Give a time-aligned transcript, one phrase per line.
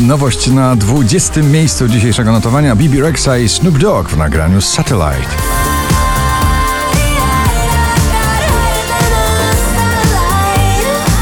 [0.00, 1.42] Nowość na 20.
[1.42, 5.28] miejscu dzisiejszego notowania Bibi Rexa i Snoop Dogg w nagraniu Satellite.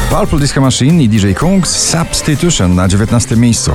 [0.09, 3.35] Purple Disco Machine i DJ Kungs Substitution na 19.
[3.35, 3.71] miejscu.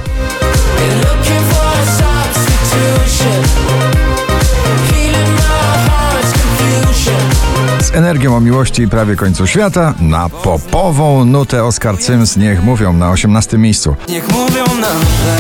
[7.91, 12.93] Z energią o miłości i prawie końcu świata na popową nutę Oscar Sims niech mówią
[12.93, 13.97] na 18 miejscu.
[14.09, 15.39] Niech mówią nam, że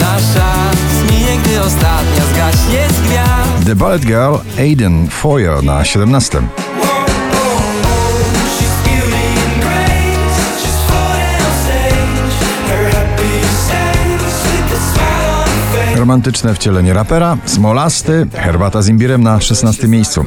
[0.00, 0.52] nasza
[1.00, 3.66] zmije, gdy ostatnia zgaśnie z gwiazd.
[3.66, 6.42] The Ballet Girl Aiden Foyer na 17.
[16.00, 20.24] Romantyczne wcielenie rapera, Smolasty, herbata z imbirem na 16 miejscu.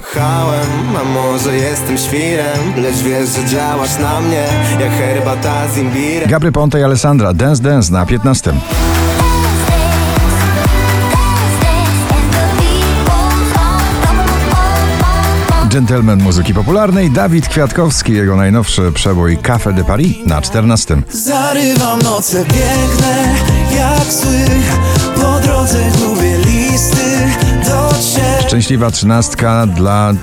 [1.14, 4.46] Może jestem świrem Lecz wiesz, że działasz na mnie
[4.80, 8.54] Jak herbata z imbirem Gabry Ponte i Alessandra Dance Dance na 15.
[15.70, 21.02] Gentleman muzyki popularnej Dawid Kwiatkowski, jego najnowszy przebój Café de Paris na 14.
[21.10, 23.36] Zarywam noce piękne,
[23.76, 25.03] jak Po
[25.44, 27.30] drodze gubię listy
[27.66, 30.14] do ciebie Szczęśliwa trzynastka dla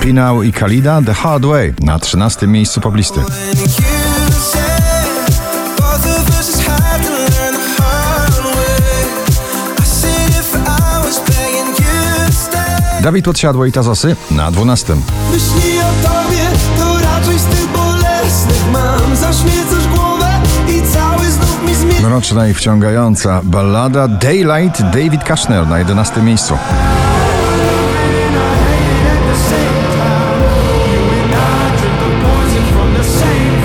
[0.00, 3.20] Pinał i Kalida The Hard Way na 13 miejscu poblisty.
[13.02, 14.96] Dawid Podsiadło i Tazosy na 12.
[15.32, 16.39] Myśli o tobie,
[22.20, 26.54] Mroczna i wciągająca ballada Daylight David Kushner na 11 miejscu.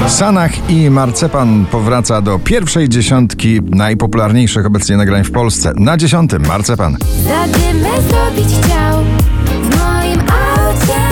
[0.07, 5.73] Sanach i Marcepan powraca do pierwszej dziesiątki najpopularniejszych obecnie nagrań w Polsce.
[5.75, 6.97] Na dziesiątym Marcepan.
[7.23, 9.03] Zadymę zrobić chciał
[9.45, 11.05] W moim aucie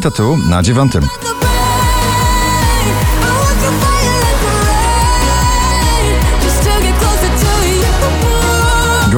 [0.00, 1.02] Tattoo na dziewiątym.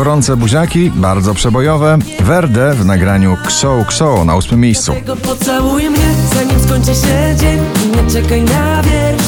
[0.01, 1.99] Gorące buziaki, bardzo przebojowe.
[2.21, 4.93] Verde w nagraniu Kso Kso na ósmym miejscu.
[5.23, 7.59] Pocałuj mnie, zanim skończy się dzień
[7.97, 9.23] nie czekaj na wieś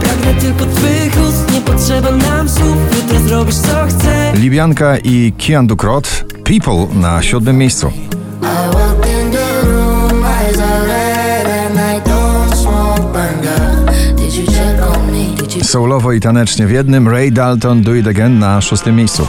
[0.00, 5.66] Pragnę tylko twych ust Nie potrzeba nam słów Jutro zrobisz co chcę Libianka i Kian
[5.66, 7.92] Dukrot People na siódmym miejscu.
[15.72, 19.26] Soulowo i tanecznie w jednym Ray Dalton Do It Again na szóstym miejscu.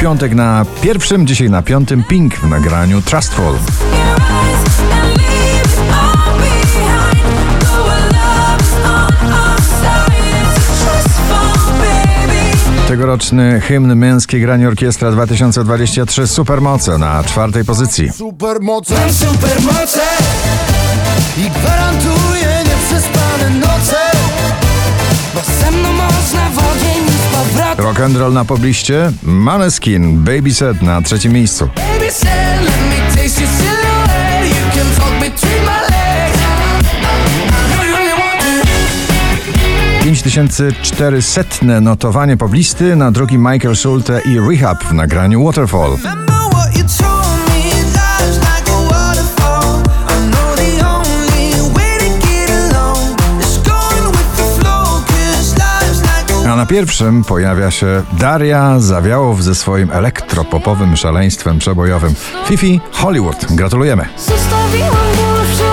[0.00, 3.54] Piątek na pierwszym, dzisiaj na piątym Pink w nagraniu Trustful.
[12.98, 18.12] Tegoroczny hymn męskiej granie orkiestra 2023 Supermoce na czwartej pozycji.
[18.12, 20.00] Supermoce supermoce
[21.38, 23.96] I gwarantuję nieprzespane noce
[25.34, 30.24] Bo ze mną można w ogień i z powrotem Rock and roll na pobliście Maneskin
[30.24, 31.68] Baby Set na trzecim miejscu.
[31.76, 33.57] Baby said let me taste
[40.22, 45.96] 5400 notowanie poblisty na drugim Michael Schulte i Rehab w nagraniu Waterfall.
[56.48, 62.14] A na pierwszym pojawia się Daria Zawiałow ze swoim elektropopowym szaleństwem przebojowym.
[62.46, 63.46] Fifi Hollywood.
[63.50, 64.04] Gratulujemy.
[64.16, 65.67] Zostawiłam go